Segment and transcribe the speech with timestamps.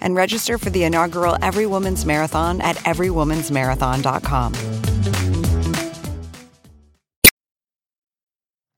[0.00, 4.52] and register for the inaugural Every Woman's Marathon at everywomansmarathon.com.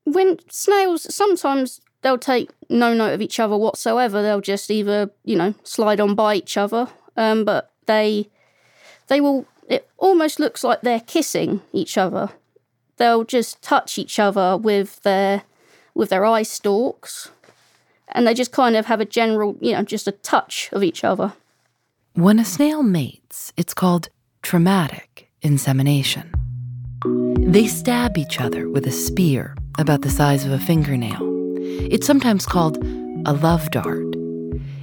[0.05, 4.23] When snails, sometimes they'll take no note of each other whatsoever.
[4.23, 6.89] They'll just either, you know, slide on by each other.
[7.17, 8.29] Um, but they,
[9.09, 9.47] they will.
[9.69, 12.31] It almost looks like they're kissing each other.
[12.97, 15.43] They'll just touch each other with their,
[15.95, 17.31] with their eye stalks
[18.13, 21.05] and they just kind of have a general, you know, just a touch of each
[21.05, 21.33] other.
[22.15, 24.09] When a snail mates, it's called
[24.43, 26.33] traumatic insemination.
[27.39, 31.21] They stab each other with a spear about the size of a fingernail.
[31.91, 32.79] It's sometimes called
[33.27, 34.15] a love dart.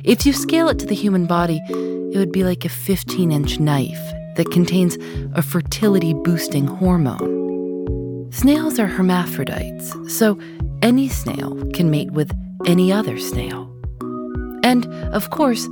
[0.04, 3.60] If you scale it to the human body, it would be like a 15 inch
[3.60, 4.98] knife that contains
[5.34, 8.32] a fertility boosting hormone.
[8.32, 10.40] Snails are hermaphrodites, so
[10.82, 12.32] any snail can mate with
[12.66, 13.74] any other snail.
[14.64, 15.68] And, of course,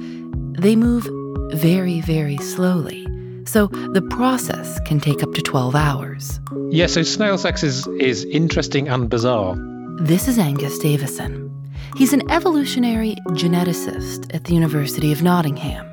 [0.58, 1.08] they move
[1.52, 3.05] very, very slowly,
[3.45, 6.39] so the process can take up to 12 hours.
[6.69, 9.56] Yeah, so snail sex is, is interesting and bizarre.
[10.00, 11.52] This is Angus Davison.
[11.95, 15.86] He's an evolutionary geneticist at the University of Nottingham.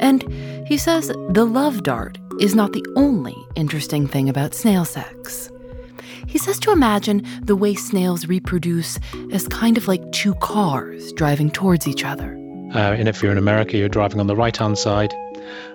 [0.00, 0.22] And
[0.66, 5.50] he says the love dart is not the only interesting thing about snail sex.
[6.32, 8.98] He says to imagine the way snails reproduce
[9.32, 12.32] as kind of like two cars driving towards each other.
[12.74, 15.12] Uh, and if you're in America, you're driving on the right hand side.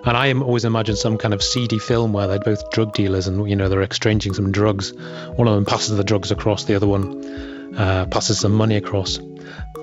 [0.04, 3.48] And I always imagine some kind of seedy film where they're both drug dealers and,
[3.48, 4.92] you know, they're exchanging some drugs.
[5.36, 9.20] One of them passes the drugs across, the other one uh, passes some money across.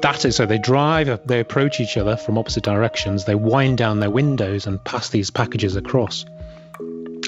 [0.01, 4.01] That is so they drive, they approach each other from opposite directions, they wind down
[4.01, 6.25] their windows and pass these packages across.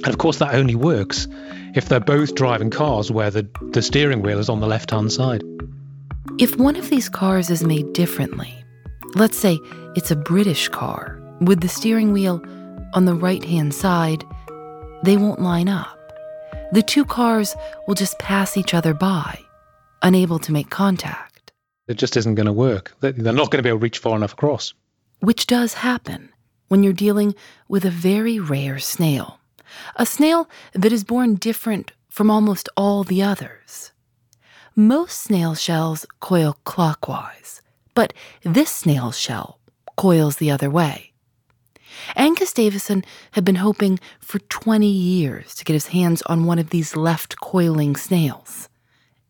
[0.07, 1.27] And of course, that only works
[1.75, 5.11] if they're both driving cars where the, the steering wheel is on the left hand
[5.11, 5.43] side.
[6.39, 8.53] If one of these cars is made differently,
[9.15, 9.59] let's say
[9.97, 12.41] it's a British car with the steering wheel
[12.93, 14.23] on the right hand side,
[15.03, 15.99] they won't line up.
[16.71, 17.53] The two cars
[17.85, 19.37] will just pass each other by,
[20.03, 21.51] unable to make contact.
[21.89, 22.95] It just isn't going to work.
[23.01, 24.73] They're not going to be able to reach far enough across.
[25.19, 26.29] Which does happen
[26.69, 27.35] when you're dealing
[27.67, 29.36] with a very rare snail
[29.95, 33.91] a snail that is born different from almost all the others.
[34.75, 37.61] Most snail shells coil clockwise,
[37.93, 39.59] but this snail shell
[39.95, 41.13] coils the other way.
[42.15, 46.69] Angus Davison had been hoping for 20 years to get his hands on one of
[46.69, 48.69] these left coiling snails.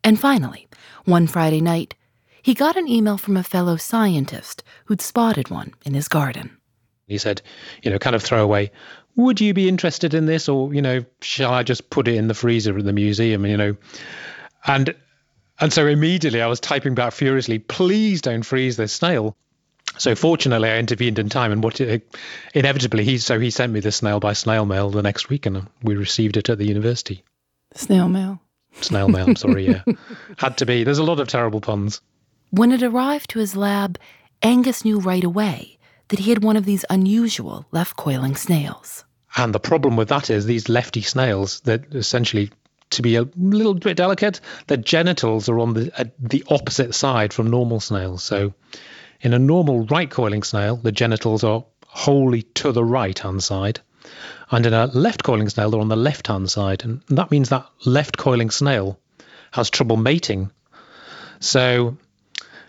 [0.03, 0.67] And finally,
[1.05, 1.95] one Friday night,
[2.41, 6.57] he got an email from a fellow scientist who'd spotted one in his garden.
[7.07, 7.41] He said,
[7.83, 8.71] you know, kind of throw away,
[9.17, 10.47] would you be interested in this?
[10.47, 13.57] Or you know shall i just put it in the freezer at the museum you
[13.57, 13.75] know?
[14.65, 14.95] And
[15.59, 19.35] and so immediately i was typing back furiously please don't freeze this snail.
[19.97, 22.07] So fortunately i intervened in time and what it,
[22.53, 25.67] inevitably he so he sent me the snail by snail mail the next week and
[25.81, 27.23] we received it at the university.
[27.73, 28.39] Snail mail.
[28.81, 29.81] Snail mail I'm sorry yeah.
[30.37, 30.83] Had to be.
[30.83, 31.99] There's a lot of terrible puns.
[32.51, 33.97] When it arrived to his lab
[34.43, 35.79] angus knew right away
[36.09, 39.03] that he had one of these unusual left coiling snails
[39.37, 42.49] and the problem with that is these lefty snails that essentially
[42.89, 47.33] to be a little bit delicate, their genitals are on the uh, the opposite side
[47.33, 48.23] from normal snails.
[48.23, 48.53] So
[49.21, 53.79] in a normal right coiling snail, the genitals are wholly to the right hand side.
[54.49, 56.83] And in a left coiling snail, they're on the left hand side.
[56.83, 58.99] And that means that left coiling snail
[59.51, 60.51] has trouble mating.
[61.39, 61.97] So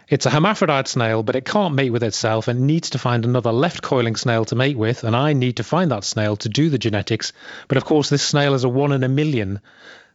[0.08, 3.52] it's a hermaphrodite snail, but it can't mate with itself and needs to find another
[3.52, 6.70] left coiling snail to mate with, and I need to find that snail to do
[6.70, 7.34] the genetics.
[7.68, 9.60] But of course, this snail is a one in a million.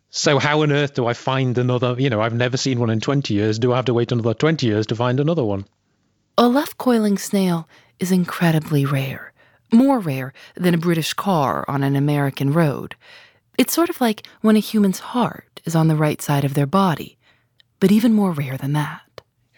[0.10, 1.96] So how on earth do I find another?
[2.00, 3.60] You know, I've never seen one in 20 years.
[3.60, 5.66] Do I have to wait another 20 years to find another one?
[6.40, 7.68] A left coiling snail
[8.00, 9.32] is incredibly rare,
[9.72, 12.96] more rare than a British car on an American road.
[13.60, 16.66] It's sort of like when a human's heart is on the right side of their
[16.66, 17.20] body,
[17.80, 19.03] but even more rare than that.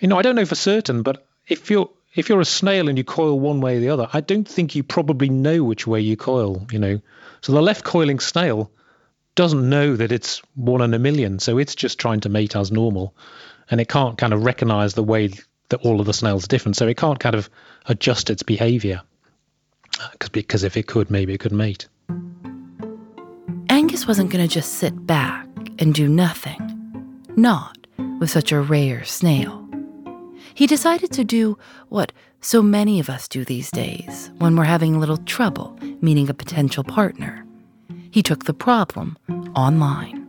[0.06, 2.96] You know, I don't know for certain, but if you're if you're a snail and
[2.96, 6.00] you coil one way or the other, I don't think you probably know which way
[6.00, 6.68] you coil.
[6.72, 7.02] You know,
[7.42, 8.69] so the left coiling snail
[9.34, 12.72] doesn't know that it's one in a million, so it's just trying to mate as
[12.72, 13.16] normal,
[13.72, 15.31] and it can't kind of recognize the way
[15.69, 17.50] that all of the snails are different, so it can't kind of
[17.88, 19.01] adjust its behavior.
[20.00, 21.88] Uh, because if it could, maybe it could mate.
[23.69, 25.48] Angus wasn't going to just sit back
[25.80, 26.62] and do nothing.
[27.36, 27.88] Not
[28.19, 29.65] with such a rare snail.
[30.56, 31.57] He decided to do
[31.90, 36.30] what so many of us do these days when we're having a little trouble meeting
[36.30, 37.46] a potential partner.
[38.10, 39.18] He took the problem
[39.54, 40.25] online.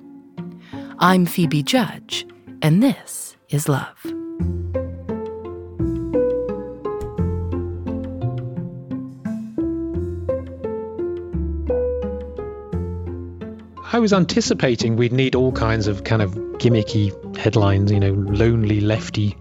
[0.98, 2.26] I'm Phoebe Judge,
[2.60, 4.04] and this is Love.
[13.92, 18.80] I was anticipating we'd need all kinds of kind of gimmicky headlines, you know, lonely
[18.80, 19.36] lefty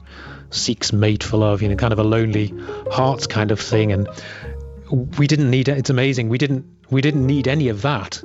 [0.55, 2.53] seeks mate for love, you know, kind of a lonely
[2.91, 3.91] hearts kind of thing.
[3.91, 4.07] And
[5.17, 5.77] we didn't need it.
[5.77, 6.29] It's amazing.
[6.29, 8.21] We didn't we didn't need any of that.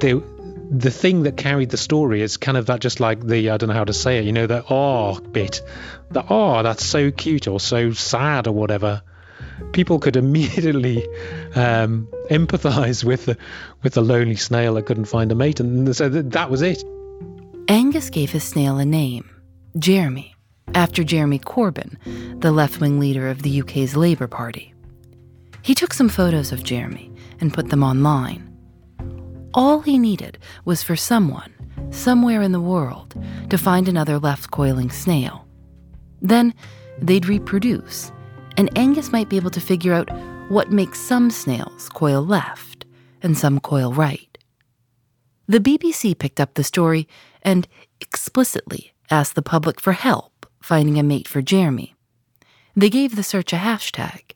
[0.00, 0.22] The
[0.70, 3.68] the thing that carried the story is kind of that just like the I don't
[3.68, 5.62] know how to say it, you know, the oh bit.
[6.10, 9.02] The oh, that's so cute or so sad or whatever
[9.72, 11.06] people could immediately
[11.54, 13.36] um, empathize with the
[13.82, 16.82] with the lonely snail that couldn't find a mate, and so that was it.
[17.68, 19.28] Angus gave his snail a name,
[19.78, 20.33] Jeremy,
[20.74, 21.96] after Jeremy Corbyn,
[22.40, 24.72] the left-wing leader of the UK's Labour Party.
[25.62, 28.50] He took some photos of Jeremy and put them online.
[29.54, 31.52] All he needed was for someone,
[31.90, 33.14] somewhere in the world,
[33.50, 35.46] to find another left coiling snail.
[36.20, 36.54] Then
[37.00, 38.12] they'd reproduce
[38.56, 40.10] and Angus might be able to figure out
[40.48, 42.84] what makes some snails coil left
[43.22, 44.38] and some coil right.
[45.46, 47.08] The BBC picked up the story
[47.42, 47.66] and
[48.00, 50.32] explicitly asked the public for help
[50.64, 51.94] finding a mate for Jeremy.
[52.74, 54.32] They gave the search a hashtag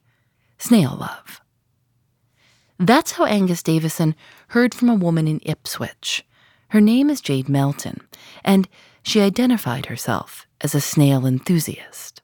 [0.59, 1.41] snail love.
[2.79, 4.15] That's how Angus Davison
[4.49, 6.27] heard from a woman in Ipswich.
[6.69, 8.03] Her name is Jade Melton,
[8.45, 8.69] and
[9.03, 12.21] she identified herself as a snail enthusiast.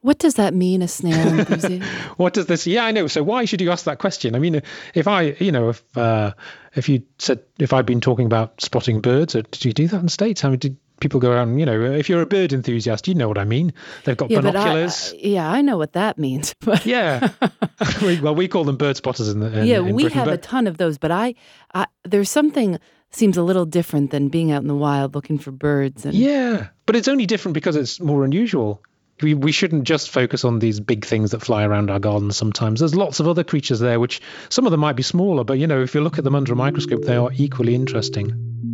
[0.00, 1.86] What does that mean, a snail enthusiast?
[2.16, 2.66] what does this?
[2.66, 3.08] Yeah, I know.
[3.08, 4.34] So why should you ask that question?
[4.34, 4.62] I mean,
[4.94, 6.32] if I, you know, if uh,
[6.74, 9.98] if you said if I'd been talking about spotting birds, or did you do that
[9.98, 10.44] in the states?
[10.44, 11.58] I mean, did people go around?
[11.58, 13.72] You know, if you're a bird enthusiast, you know what I mean.
[14.04, 15.12] They've got yeah, binoculars.
[15.12, 16.54] I, yeah, I know what that means.
[16.64, 17.28] But yeah,
[18.02, 19.60] well, we call them bird spotters in the.
[19.60, 20.34] In, yeah, in we Britain, have but...
[20.34, 21.34] a ton of those, but I,
[21.74, 22.78] I there's something
[23.10, 26.04] seems a little different than being out in the wild looking for birds.
[26.04, 28.82] And yeah, but it's only different because it's more unusual
[29.22, 32.80] we, we shouldn't just focus on these big things that fly around our gardens sometimes.
[32.80, 35.66] There's lots of other creatures there, which some of them might be smaller, but you
[35.66, 38.73] know, if you look at them under a microscope, they are equally interesting.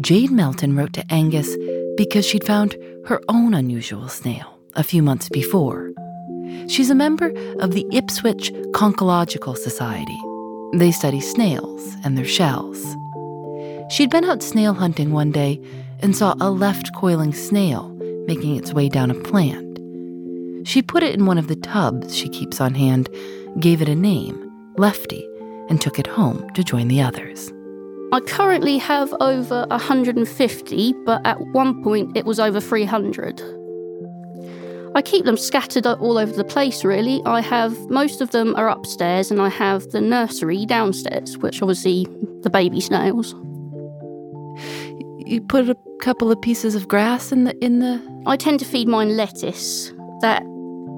[0.00, 1.54] Jade Melton wrote to Angus
[1.96, 2.74] because she'd found
[3.04, 5.92] her own unusual snail a few months before.
[6.68, 10.18] She's a member of the Ipswich Conchological Society.
[10.72, 12.82] They study snails and their shells.
[13.90, 15.60] She'd been out snail hunting one day
[16.00, 17.90] and saw a left coiling snail
[18.26, 19.78] making its way down a plant.
[20.66, 23.10] She put it in one of the tubs she keeps on hand,
[23.58, 25.28] gave it a name, Lefty,
[25.68, 27.52] and took it home to join the others.
[28.12, 33.40] I currently have over 150, but at one point it was over 300.
[34.96, 37.22] I keep them scattered all over the place, really.
[37.24, 42.08] I have most of them are upstairs, and I have the nursery downstairs, which obviously
[42.42, 43.32] the baby snails.
[45.26, 48.64] You put a couple of pieces of grass in the in the I tend to
[48.64, 49.92] feed mine lettuce.
[50.22, 50.42] That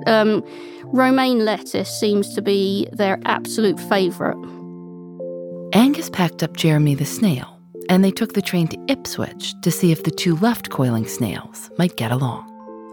[0.06, 0.42] um,
[0.86, 4.38] romaine lettuce seems to be their absolute favourite.
[5.74, 7.58] Angus packed up Jeremy the snail,
[7.88, 11.70] and they took the train to Ipswich to see if the two left coiling snails
[11.78, 12.48] might get along.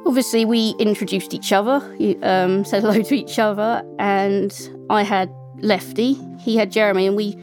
[0.06, 1.76] Obviously, we introduced each other,
[2.24, 7.34] um, said hello to each other, and I had Lefty, he had Jeremy, and we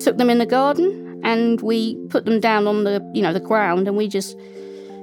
[0.00, 3.38] took them in the garden and we put them down on the you know the
[3.38, 4.36] ground and we just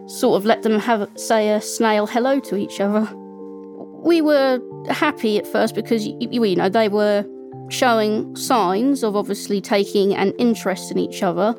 [0.07, 3.07] sort of let them have say a snail hello to each other.
[4.03, 7.25] We were happy at first because you, you know they were
[7.69, 11.55] showing signs of obviously taking an interest in each other.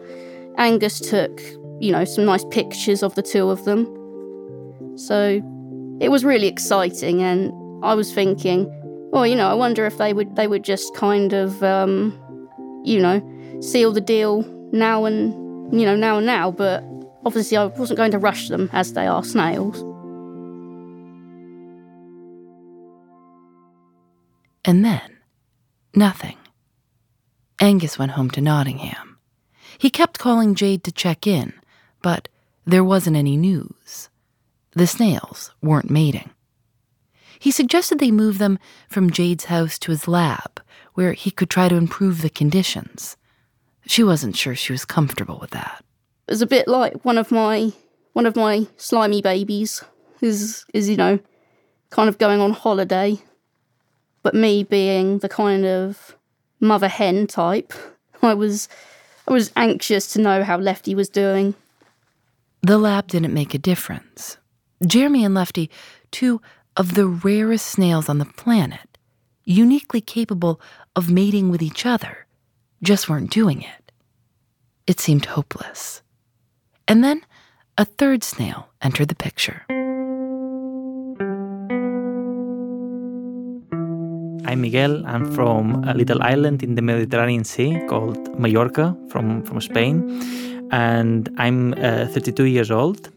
[0.58, 1.40] Angus took
[1.80, 3.86] you know some nice pictures of the two of them,
[4.96, 5.40] so
[6.00, 7.22] it was really exciting.
[7.22, 7.52] And
[7.84, 8.68] I was thinking,
[9.10, 12.18] well, you know, I wonder if they would they would just kind of um,
[12.84, 13.20] you know
[13.60, 15.32] seal the deal now and
[15.78, 16.84] you know now and now, but
[17.24, 19.80] Obviously, I wasn't going to rush them as they are snails.
[24.64, 25.00] And then,
[25.94, 26.36] nothing.
[27.60, 29.18] Angus went home to Nottingham.
[29.78, 31.52] He kept calling Jade to check in,
[32.02, 32.28] but
[32.66, 34.08] there wasn't any news.
[34.72, 36.30] The snails weren't mating.
[37.38, 40.60] He suggested they move them from Jade's house to his lab,
[40.94, 43.16] where he could try to improve the conditions.
[43.86, 45.82] She wasn't sure she was comfortable with that
[46.28, 47.72] It was a bit like one of my
[48.12, 49.82] one of my slimy babies
[50.20, 51.18] is is you know
[51.90, 53.18] kind of going on holiday
[54.22, 56.16] But me being the kind of
[56.60, 57.72] mother hen type,
[58.22, 58.68] I was
[59.26, 61.54] I was anxious to know how Lefty was doing.
[62.62, 64.36] The lab didn't make a difference.
[64.86, 65.70] Jeremy and Lefty,
[66.10, 66.40] two
[66.76, 68.98] of the rarest snails on the planet,
[69.44, 70.60] uniquely capable
[70.96, 72.26] of mating with each other,
[72.82, 73.92] just weren't doing it.
[74.86, 76.02] It seemed hopeless.
[76.88, 77.22] And then
[77.78, 79.64] a third snail entered the picture.
[84.46, 85.04] I'm Miguel.
[85.06, 90.20] I'm from a little island in the Mediterranean Sea called Mallorca from, from Spain.
[90.72, 93.10] And I'm uh, 32 years old.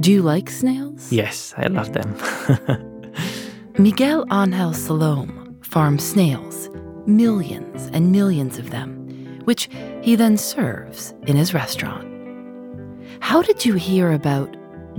[0.00, 1.10] Do you like snails?
[1.12, 2.14] Yes, I love them.
[3.78, 6.68] Miguel Angel Salom farms snails,
[7.06, 9.68] millions and millions of them, which
[10.02, 12.06] he then serves in his restaurant.
[13.20, 14.54] How did you hear about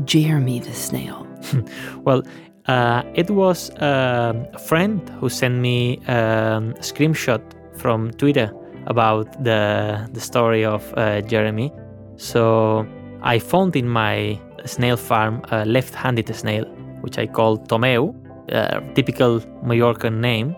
[0.06, 1.28] Jeremy the snail?
[1.98, 2.24] well,
[2.68, 7.42] uh, it was uh, a friend who sent me um, a screenshot
[7.78, 8.52] from Twitter
[8.88, 11.72] about the the story of uh, Jeremy.
[12.18, 12.86] So
[13.22, 16.66] I found in my snail farm a left-handed snail,
[17.02, 18.16] which I call Tomeu,
[18.50, 20.56] a typical Mallorcan name.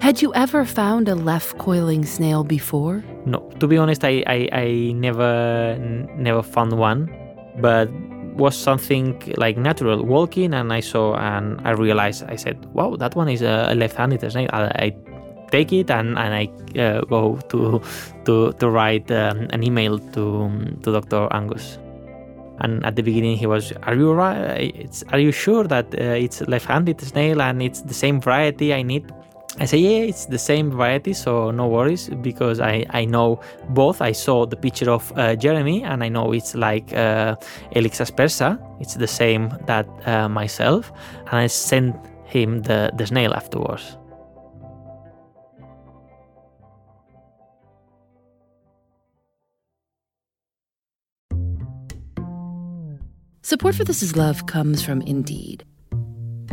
[0.00, 3.04] Had you ever found a left coiling snail before?
[3.24, 5.78] No, to be honest, I I, I never
[6.16, 7.10] never found one,
[7.60, 7.88] but
[8.36, 13.14] was something like natural walking and i saw and i realized i said wow that
[13.16, 14.48] one is a left-handed snake.
[14.52, 14.96] I, I
[15.50, 16.44] take it and, and i
[16.78, 17.80] uh, go to
[18.24, 20.50] to to write um, an email to
[20.82, 21.78] to dr angus.
[22.60, 26.24] And at the beginning he was are you right it's, are you sure that uh,
[26.24, 29.12] it's left-handed snail and it's the same variety i need
[29.58, 34.02] I say, yeah, it's the same variety, so no worries because I, I know both.
[34.02, 37.36] I saw the picture of uh, Jeremy and I know it's like uh,
[37.72, 38.58] Helix aspersa.
[38.80, 40.92] It's the same that uh, myself.
[41.28, 41.96] And I sent
[42.26, 43.96] him the, the snail afterwards.
[53.40, 55.64] Support for This Is Love comes from Indeed.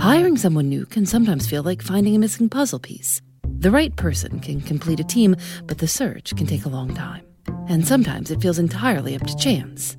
[0.03, 3.22] Hiring someone new can sometimes feel like finding a missing puzzle piece.
[3.60, 7.25] The right person can complete a team, but the search can take a long time.
[7.69, 9.95] And sometimes it feels entirely up to chance.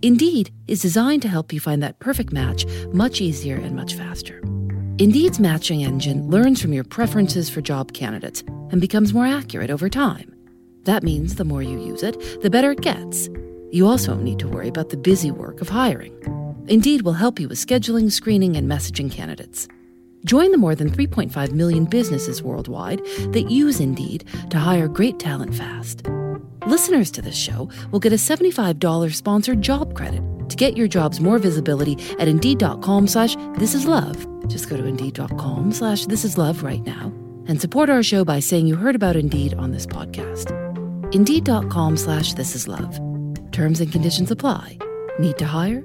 [0.00, 4.38] Indeed is designed to help you find that perfect match much easier and much faster.
[4.96, 9.90] Indeed's matching engine learns from your preferences for job candidates and becomes more accurate over
[9.90, 10.34] time.
[10.84, 13.28] That means the more you use it, the better it gets.
[13.70, 16.39] You also need to worry about the busy work of hiring.
[16.68, 19.66] Indeed will help you with scheduling, screening, and messaging candidates.
[20.24, 23.00] Join the more than 3.5 million businesses worldwide
[23.32, 26.02] that use Indeed to hire great talent fast.
[26.66, 31.20] Listeners to this show will get a $75 sponsored job credit to get your jobs
[31.20, 34.26] more visibility at Indeed.com slash This Is Love.
[34.48, 37.12] Just go to Indeed.com slash This Is Love right now
[37.46, 40.50] and support our show by saying you heard about Indeed on this podcast.
[41.14, 43.00] Indeed.com slash This Is Love.
[43.52, 44.78] Terms and conditions apply.
[45.18, 45.84] Need to hire?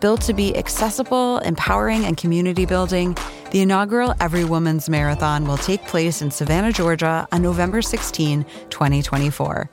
[0.00, 3.16] Built to be accessible, empowering, and community building,
[3.50, 9.70] the inaugural Every Woman's Marathon will take place in Savannah, Georgia on November 16, 2024.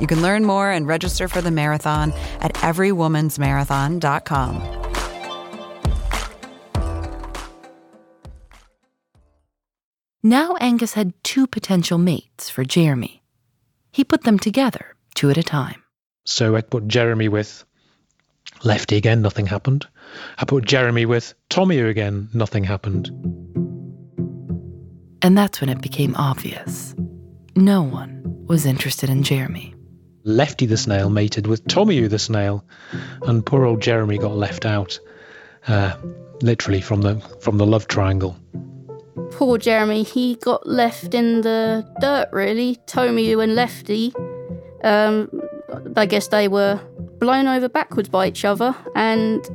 [0.00, 4.82] You can learn more and register for the marathon at everywomansmarathon.com.
[10.22, 13.22] Now Angus had two potential mates for Jeremy.
[13.92, 15.82] He put them together, two at a time.
[16.24, 17.64] So I put Jeremy with
[18.66, 19.86] Lefty again, nothing happened.
[20.38, 23.06] I put Jeremy with Tommy again, nothing happened.
[25.22, 26.92] And that's when it became obvious.
[27.54, 29.72] No one was interested in Jeremy.
[30.24, 32.64] Lefty the snail mated with Tommy the snail,
[33.22, 34.98] and poor old Jeremy got left out,
[35.68, 35.96] uh,
[36.42, 38.36] literally from the from the love triangle.
[39.30, 42.78] poor Jeremy, he got left in the dirt, really.
[42.86, 44.12] Tomeu and Lefty,
[44.82, 45.30] um,
[45.94, 46.80] I guess they were
[47.18, 49.48] blown over backwards by each other and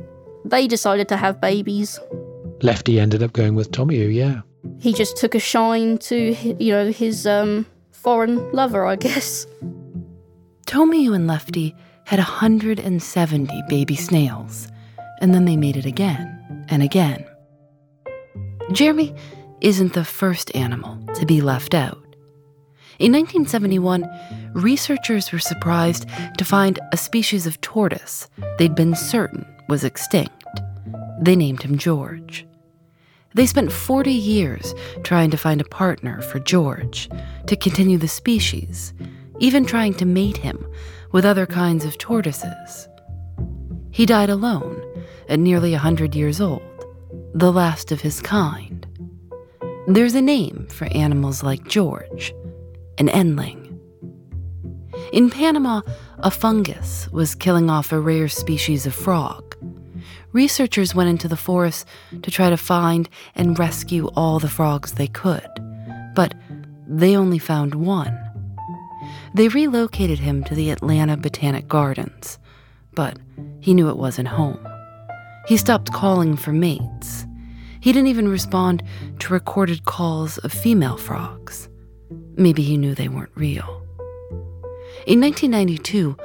[0.44, 1.98] they decided to have babies.
[2.62, 4.42] Lefty ended up going with Tomeu, yeah.
[4.78, 9.46] He just took a shine to, you know, his um, foreign lover, I guess.
[10.66, 14.68] Tomeu and Lefty had 170 baby snails,
[15.20, 17.24] and then they made it again and again.
[18.72, 19.14] Jeremy
[19.60, 22.01] isn't the first animal to be left out.
[22.98, 24.08] In 1971,
[24.52, 26.06] researchers were surprised
[26.36, 30.44] to find a species of tortoise they'd been certain was extinct.
[31.20, 32.46] They named him George.
[33.34, 37.08] They spent 40 years trying to find a partner for George
[37.46, 38.92] to continue the species,
[39.38, 40.66] even trying to mate him
[41.12, 42.88] with other kinds of tortoises.
[43.90, 44.82] He died alone
[45.30, 46.62] at nearly 100 years old,
[47.34, 48.86] the last of his kind.
[49.86, 52.34] There's a name for animals like George
[53.02, 53.58] an endling.
[55.12, 55.80] In Panama,
[56.20, 59.56] a fungus was killing off a rare species of frog.
[60.30, 61.84] Researchers went into the forest
[62.22, 65.50] to try to find and rescue all the frogs they could,
[66.14, 66.32] but
[66.86, 68.16] they only found one.
[69.34, 72.38] They relocated him to the Atlanta Botanic Gardens,
[72.94, 73.18] but
[73.58, 74.64] he knew it wasn't home.
[75.48, 77.26] He stopped calling for mates.
[77.80, 78.84] He didn't even respond
[79.18, 81.68] to recorded calls of female frogs.
[82.36, 83.86] Maybe he knew they weren't real.
[85.06, 86.16] In 1992,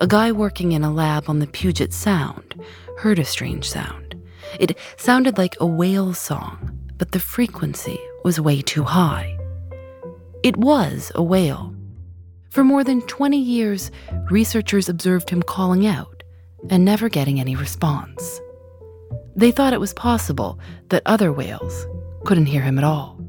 [0.00, 2.54] a guy working in a lab on the Puget Sound
[2.98, 4.14] heard a strange sound.
[4.58, 9.38] It sounded like a whale song, but the frequency was way too high.
[10.42, 11.74] It was a whale.
[12.50, 13.90] For more than 20 years,
[14.30, 16.22] researchers observed him calling out
[16.70, 18.40] and never getting any response.
[19.34, 20.58] They thought it was possible
[20.88, 21.86] that other whales
[22.24, 23.20] couldn't hear him at all.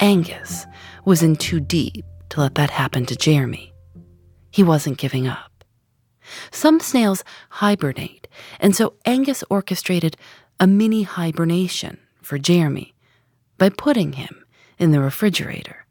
[0.00, 0.66] Angus
[1.04, 3.72] was in too deep to let that happen to Jeremy.
[4.50, 5.64] He wasn't giving up.
[6.50, 8.28] Some snails hibernate,
[8.60, 10.16] and so Angus orchestrated
[10.60, 12.94] a mini hibernation for Jeremy
[13.56, 14.44] by putting him
[14.78, 15.86] in the refrigerator.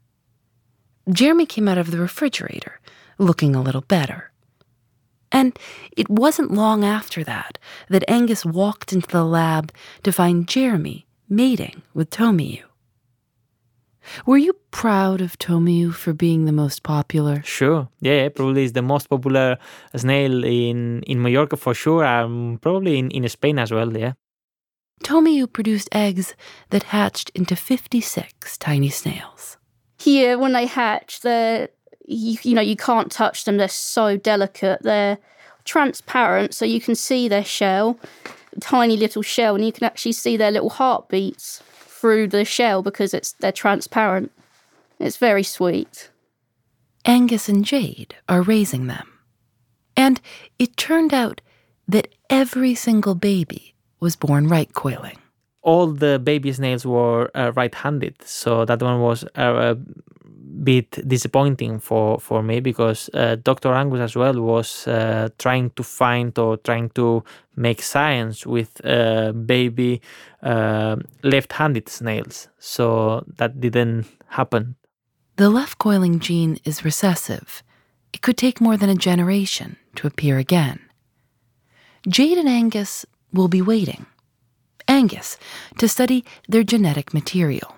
[1.10, 2.80] Jeremy came out of the refrigerator
[3.18, 4.30] looking a little better.
[5.30, 5.58] And
[5.96, 11.82] it wasn't long after that that Angus walked into the lab to find Jeremy mating
[11.92, 12.67] with Tomeu.
[14.26, 17.42] Were you proud of Tomeu for being the most popular?
[17.44, 17.88] Sure.
[18.00, 19.58] Yeah, probably is the most popular
[19.96, 24.12] snail in, in Mallorca for sure, Um, probably in, in Spain as well, yeah.
[25.04, 26.34] Tomeu produced eggs
[26.70, 29.56] that hatched into 56 tiny snails.
[29.98, 31.68] Here, when they hatch, they're,
[32.04, 33.56] you, you know, you can't touch them.
[33.56, 34.82] They're so delicate.
[34.82, 35.18] They're
[35.64, 37.98] transparent, so you can see their shell,
[38.60, 41.62] tiny little shell, and you can actually see their little heartbeats
[42.00, 44.30] through the shell because it's they're transparent.
[44.98, 46.10] It's very sweet.
[47.04, 49.08] Angus and Jade are raising them.
[49.96, 50.20] And
[50.58, 51.40] it turned out
[51.88, 55.18] that every single baby was born right coiling.
[55.62, 59.76] All the baby snails were uh, right handed, so that one was a
[60.62, 63.72] bit disappointing for, for me because uh, Dr.
[63.72, 67.24] Angus as well was uh, trying to find or trying to
[67.56, 70.00] make science with uh, baby
[70.42, 72.48] uh, left handed snails.
[72.58, 74.76] So that didn't happen.
[75.36, 77.62] The left coiling gene is recessive.
[78.12, 80.80] It could take more than a generation to appear again.
[82.08, 84.06] Jade and Angus will be waiting.
[84.88, 85.36] Angus
[85.78, 87.77] to study their genetic material.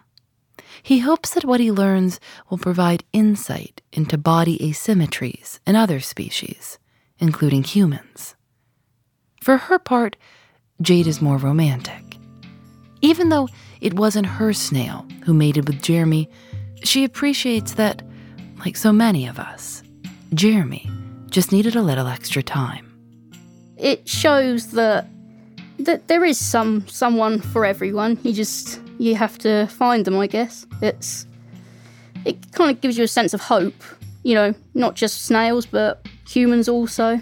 [0.83, 6.79] He hopes that what he learns will provide insight into body asymmetries in other species,
[7.19, 8.35] including humans.
[9.43, 10.16] For her part,
[10.81, 12.16] Jade is more romantic.
[13.03, 13.49] Even though
[13.81, 16.29] it wasn't her snail who mated with Jeremy,
[16.83, 18.03] she appreciates that,
[18.59, 19.83] like so many of us,
[20.35, 20.88] Jeremy
[21.31, 22.87] just needed a little extra time.
[23.77, 25.07] It shows that
[25.79, 28.19] that there is some someone for everyone.
[28.23, 30.67] You just you have to find them, I guess.
[30.83, 31.27] It's
[32.27, 33.83] it kind of gives you a sense of hope,
[34.23, 37.19] you know, not just snails but humans also.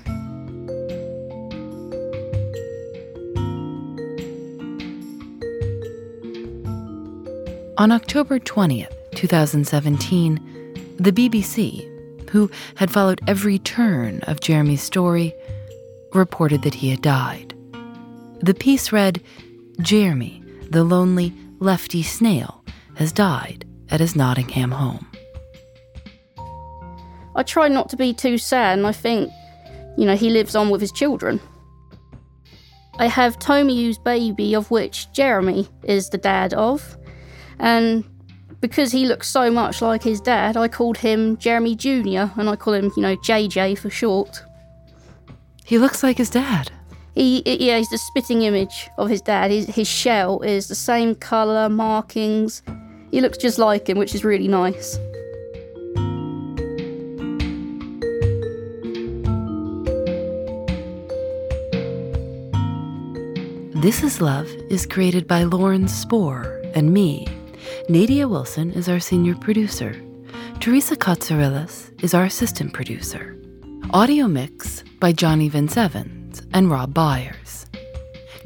[7.78, 15.32] On October 20th, 2017, the BBC, who had followed every turn of Jeremy's story,
[16.12, 17.54] reported that he had died.
[18.40, 19.22] The piece read
[19.80, 22.64] Jeremy, the lonely lefty snail,
[22.96, 25.06] has died at his Nottingham home.
[27.36, 29.30] I try not to be too sad, and I think,
[29.96, 31.40] you know, he lives on with his children.
[32.98, 36.96] I have Tomeu's baby, of which Jeremy is the dad of.
[37.60, 38.04] And
[38.60, 42.56] because he looks so much like his dad, I called him Jeremy Jr., and I
[42.56, 44.42] call him, you know, JJ for short.
[45.64, 46.72] He looks like his dad.
[47.18, 49.50] He, yeah, he's the spitting image of his dad.
[49.50, 52.62] His, his shell is the same colour, markings.
[53.10, 55.00] He looks just like him, which is really nice.
[63.82, 67.26] This is Love is created by Lauren Spohr and me.
[67.88, 70.00] Nadia Wilson is our senior producer.
[70.60, 73.36] Teresa Katsarillas is our assistant producer.
[73.90, 75.76] Audio mix by Johnny Vince
[76.52, 77.66] And Rob Byers.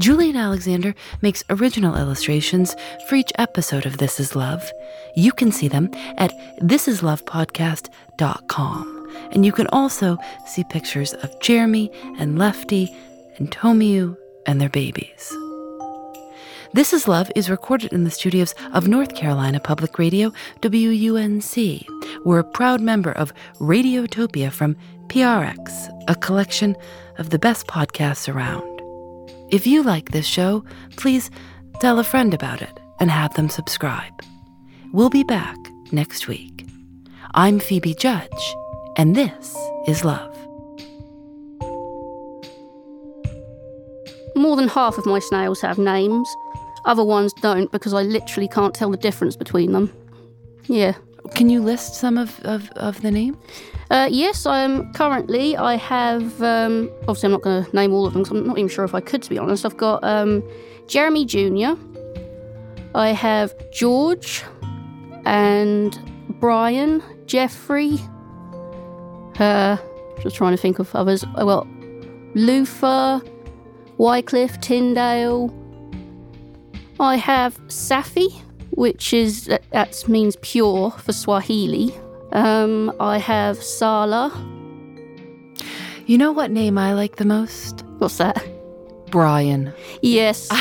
[0.00, 2.74] Julian Alexander makes original illustrations
[3.09, 4.68] for each episode of This Is Love.
[5.16, 8.98] You can see them at thisislovepodcast.com.
[9.33, 12.94] And you can also see pictures of Jeremy and Lefty
[13.37, 15.33] and Tomeu and their babies.
[16.74, 21.87] This is Love is recorded in the studios of North Carolina Public Radio, WUNC.
[22.24, 24.76] We're a proud member of Radiotopia from
[25.12, 26.75] PRX, a collection
[27.18, 28.81] of the best podcasts around.
[29.51, 30.64] If you like this show,
[30.96, 31.31] please
[31.83, 34.25] tell a friend about it and have them subscribe.
[34.90, 35.59] We'll be back
[35.92, 36.66] next week.
[37.35, 38.57] I'm Phoebe Judge,
[38.96, 39.55] and this
[39.87, 40.35] is Love.
[44.35, 46.27] More than half of my snails have names.
[46.87, 49.92] Other ones don't because I literally can't tell the difference between them.
[50.68, 50.94] Yeah.
[51.35, 53.38] Can you list some of, of, of the name?
[53.90, 55.56] Uh, yes, I'm currently.
[55.56, 56.42] I have.
[56.42, 58.85] Um, obviously, I'm not going to name all of them because I'm not even sure
[58.85, 59.64] if I could, to be honest.
[59.64, 60.42] I've got um,
[60.88, 61.72] Jeremy Jr.,
[62.94, 64.44] I have George
[65.24, 65.98] and
[66.40, 67.98] Brian, Jeffrey.
[69.38, 69.76] Uh,
[70.20, 71.24] just trying to think of others.
[71.35, 71.66] I got
[72.35, 73.22] Luther,
[73.96, 75.54] Wycliffe, Tyndale.
[77.00, 81.94] I have Safi, which is that means pure for Swahili.
[82.32, 84.32] Um, I have Sala.
[86.06, 87.85] You know what name I like the most?
[87.98, 88.42] What's that?
[89.11, 89.72] Brian.
[90.02, 90.48] Yes.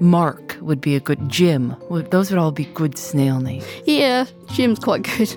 [0.00, 1.76] Mark would be a good Jim.
[1.90, 3.64] Those would all be good snail names.
[3.84, 5.36] Yeah, Jim's quite good.